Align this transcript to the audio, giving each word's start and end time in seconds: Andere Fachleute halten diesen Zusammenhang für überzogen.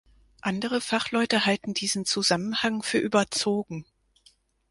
Andere 0.41 0.81
Fachleute 0.81 1.45
halten 1.45 1.75
diesen 1.75 2.05
Zusammenhang 2.05 2.81
für 2.81 2.97
überzogen. 2.97 3.85